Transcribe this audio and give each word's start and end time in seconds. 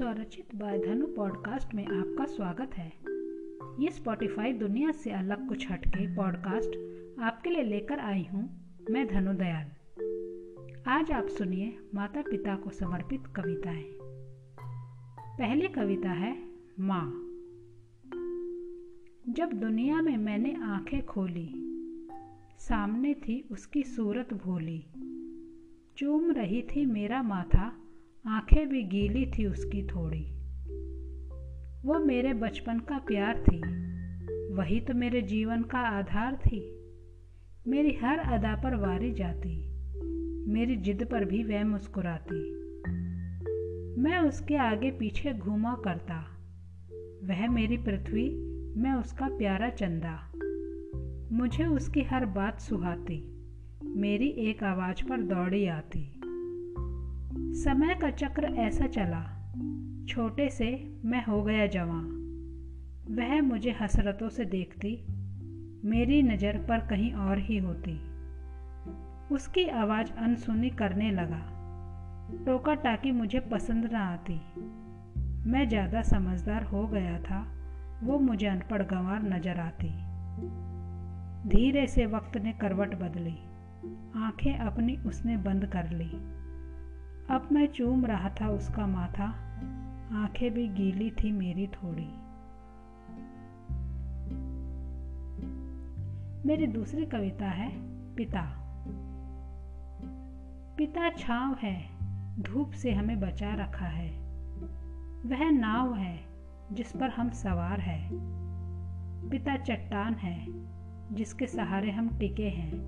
स्वरचित 0.00 0.54
bye 0.54 0.78
धनु 0.78 1.06
podcast 1.06 1.74
में 1.74 1.86
आपका 1.86 2.24
स्वागत 2.24 2.70
है। 2.74 2.92
ये 3.84 3.90
स्पॉटिफाई 3.90 4.52
दुनिया 4.52 4.90
से 4.90 5.10
अलग 5.10 5.48
कुछ 5.48 5.70
हटके 5.70 6.16
पॉडकास्ट 6.16 6.68
आपके 7.20 7.50
लिए 7.50 7.62
लेकर 7.62 7.98
आई 7.98 8.26
हूँ 8.32 8.60
मैं 8.90 9.06
धनु 9.08 9.32
दयाल। 9.32 9.66
आज 10.86 11.12
आप 11.12 11.26
सुनिए 11.26 11.78
माता 11.94 12.22
पिता 12.22 12.56
को 12.56 12.70
समर्पित 12.70 13.26
कविताएँ। 13.26 13.84
पहली 15.38 15.68
कविता 15.68 16.10
है, 16.10 16.42
माँ। 16.80 17.10
जब 19.28 19.52
दुनिया 19.52 20.02
में 20.02 20.16
मैंने 20.16 20.54
आँखें 20.62 21.06
खोली, 21.06 21.50
सामने 22.58 23.14
थी 23.14 23.48
उसकी 23.50 23.82
सूरत 23.82 24.34
भोली। 24.34 24.86
चूम 25.96 26.30
रही 26.30 26.62
थी 26.62 26.86
मेरा 26.86 27.22
माथा 27.22 27.76
आँखें 28.26 28.68
भी 28.68 28.82
गीली 28.82 29.26
थी 29.26 29.46
उसकी 29.46 29.82
थोड़ी। 29.82 30.26
वो 31.88 31.98
मेरे 31.98 32.34
बचपन 32.34 32.78
का 32.78 32.98
प्यार 32.98 33.38
थी। 33.38 33.58
वही 34.54 34.80
तो 34.80 34.94
मेरे 34.94 35.22
जीवन 35.22 35.62
का 35.62 35.78
आधार 35.78 36.36
थी। 36.36 36.78
मेरी 37.68 37.94
हर 37.94 38.18
अदा 38.18 38.54
पर 38.54 38.74
वारी 38.74 39.12
जाती। 39.12 39.70
मेरी 40.52 40.76
जिद 40.76 41.08
पर 41.10 41.24
भी 41.24 41.44
वह 41.44 41.64
मुस्कुराती। 41.64 42.52
मैं 44.00 44.18
उसके 44.18 44.56
आगे 44.56 44.90
पीछे 44.90 45.32
घूमा 45.32 45.82
करता। 45.84 46.20
वह 47.24 47.50
मेरी 47.50 47.76
पृथ्वी, 47.76 48.30
मैं 48.80 48.92
उसका 48.92 49.28
प्यारा 49.28 49.70
चंदा। 49.70 50.32
मुझे 51.36 51.66
उसकी 51.66 52.02
हर 52.02 52.26
बात 52.26 52.60
सुहाती। 52.60 53.46
मेरी 53.84 54.28
एक 54.28 54.64
आवाज़ 54.64 55.08
पर 55.08 55.20
दौड़ी 55.20 55.66
आती। 55.66 56.19
समय 57.64 57.94
का 57.94 58.10
चक्र 58.10 58.44
ऐसा 58.44 58.86
चला। 58.86 59.20
छोटे 60.08 60.48
से 60.48 61.00
मैं 61.04 61.24
हो 61.24 61.42
गया 61.42 61.66
जवां 61.66 62.00
वह 63.16 63.42
मुझे 63.42 63.70
हसरतों 63.80 64.28
से 64.28 64.44
देखती, 64.44 65.06
मेरी 65.84 66.22
नज़र 66.22 66.58
पर 66.58 66.78
कहीं 66.78 67.12
और 67.12 67.38
ही 67.38 67.58
होती। 67.58 68.00
उसकी 69.34 69.64
आवाज़ 69.64 70.12
अनसुनी 70.12 70.70
करने 70.70 71.10
लगा। 71.10 71.40
टोका 72.46 72.74
टाकी 72.74 73.10
मुझे 73.10 73.40
पसंद 73.40 73.84
न 73.92 73.96
आती। 73.96 74.40
मैं 75.50 75.68
ज़्यादा 75.68 76.02
समझदार 76.02 76.62
हो 76.62 76.86
गया 76.86 77.18
था, 77.18 77.46
वो 78.02 78.18
मुझे 78.18 78.46
अनपढ़ 78.46 78.82
गंवार 78.82 79.22
नज़र 79.22 79.60
आती। 79.60 79.88
धीरे 81.48 81.86
से 81.86 82.06
वक्त 82.06 82.36
ने 82.36 82.52
करवट 82.52 82.94
बदली। 82.94 83.38
आँखें 84.22 84.58
अपनी 84.58 84.96
उसने 84.96 85.36
बंद 85.36 85.66
कर 85.66 85.90
ली। 85.90 86.39
अब 87.30 87.48
मैं 87.52 87.66
चूम 87.66 88.06
रहा 88.06 88.28
था 88.28 88.48
उसका 88.48 88.86
माथा। 88.86 89.24
आँखें 90.12 90.54
भी 90.54 90.68
गीली 90.68 91.10
थी 91.10 91.32
मेरी 91.32 91.66
थोड़ी। 91.66 92.08
मेरी 96.48 96.66
दूसरी 96.66 97.06
कविता 97.06 97.46
है, 97.46 97.70
पिता। 98.14 98.56
पिता 100.76 101.10
छाव 101.10 101.54
है, 101.54 101.88
धूप 102.42 102.70
से 102.70 102.92
हमें 102.92 103.20
बचा 103.20 103.54
रखा 103.54 103.86
है। 103.86 104.10
वह 105.26 105.50
नाव 105.50 105.96
है, 105.96 106.20
जिस 106.72 106.92
पर 106.92 107.10
हम 107.10 107.30
सवार 107.30 107.80
है। 107.80 108.10
पिता 109.30 109.56
चट्टान 109.56 110.14
है, 110.14 110.46
जिसके 111.14 111.46
सहारे 111.46 111.90
हम 111.90 112.18
टिके 112.18 112.48
हैं। 112.48 112.78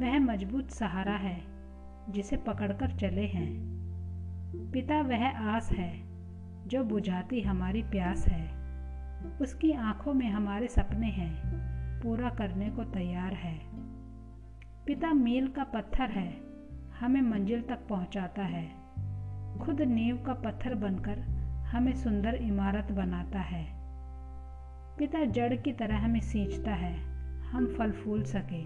वह 0.00 0.18
मज़बूत 0.18 0.70
सहारा 0.70 1.16
है 1.16 1.59
जिसे 2.08 2.36
पकड़कर 2.36 2.90
चले 2.90 3.26
हैं। 3.26 3.80
पिता 4.72 5.00
वह 5.00 5.38
आस 5.38 5.72
है 5.72 6.10
जो 6.66 6.84
बुझाती 6.84 7.40
हमारी 7.40 7.82
प्यास 7.82 8.28
है। 8.28 8.60
उसकी 9.40 9.72
आँखों 9.72 10.14
में 10.14 10.30
हमारे 10.30 10.68
सपने 10.68 11.06
हैं, 11.06 11.42
पूरा 12.02 12.30
करने 12.30 12.70
को 12.70 12.84
तैयार 12.84 13.34
है। 13.34 13.60
पिता 14.86 15.12
मील 15.12 15.48
का 15.48 15.64
पत्थर 15.64 16.10
है, 16.10 16.34
हमें 17.00 17.20
मंजिल 17.20 17.62
तक 17.62 17.78
पहुंचाता 17.88 18.42
है। 18.42 18.68
खुद 19.58 19.80
नींव 19.80 20.16
का 20.16 20.32
पत्थर 20.34 20.74
बनकर 20.74 21.18
हमें 21.70 21.92
सुंदर 21.92 22.34
इमारत 22.34 22.92
बनाता 22.92 23.38
है। 23.38 23.66
पिता 24.98 25.24
जड़ 25.24 25.54
की 25.54 25.72
तरह 25.72 26.04
हमें 26.04 26.20
सींचता 26.20 26.70
है, 26.70 26.94
हम 27.42 27.66
फल 27.66 27.92
फूल 27.92 28.22
सके। 28.22 28.64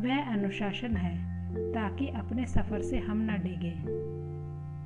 वह 0.00 0.32
अनुशासन 0.32 0.96
है 0.96 1.33
ताकि 1.54 2.08
अपने 2.08 2.46
सफ़र 2.46 2.82
से 2.82 2.98
हम 2.98 3.18
न 3.30 3.38
डिगे। 3.42 3.74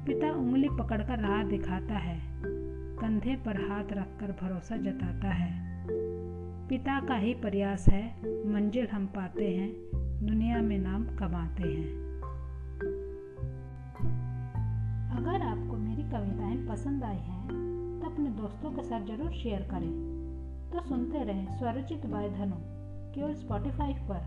पिता 0.06 0.31
उंगली 0.33 0.69
पकड़कर 0.69 1.19
राह 1.19 1.43
दिखाता 1.43 1.95
है। 1.95 2.19
कंधे 2.99 3.37
पर 3.37 3.71
हाथ 3.71 3.93
रखकर 3.93 4.33
भरोसा 4.33 4.77
जताता 4.77 5.28
है। 5.28 5.87
पिता 6.69 7.01
का 7.01 7.15
ही 7.15 7.34
प्रयास 7.34 7.89
है, 7.89 8.05
मंजिल 8.53 8.87
हम 8.87 9.07
पाते 9.07 9.57
हैं, 9.57 9.73
दुनिया 10.27 10.62
में 10.62 10.78
नाम 10.78 11.05
कमाते 11.05 11.62
हैं। 11.62 12.09
अगर 15.19 15.43
आपको 15.43 15.77
मेरी 15.77 16.03
कविताएँ 16.03 16.67
पसंद 16.69 17.05
आई 17.05 17.17
हैं 17.17 17.49
तो 18.01 18.11
अपने 18.11 18.31
दोस्तों 18.31 18.71
के 18.71 18.83
साथ 18.83 19.07
ज़रूर 19.07 19.33
शेयर 19.33 19.62
करें। 19.62 19.91
तो 20.73 20.81
सुनते 20.81 21.25
रहें 21.25 21.59
स्वरचित 21.59 22.07
बाय 22.07 22.28
धनु, 22.28 22.57
केवल 23.15 23.34
स्पॉटिफाई 23.34 23.93
पर, 23.93 24.21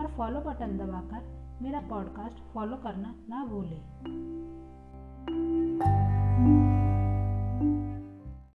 और 0.00 0.06
फॉलो 0.06 0.40
बटन 0.40 0.76
दबाकर 0.78 1.37
मेरा 1.62 1.80
पॉडकास्ट 1.80 2.38
फॉलो 2.54 2.76
करना 2.76 3.14
ना 3.28 3.44
भूलें। 3.44 4.57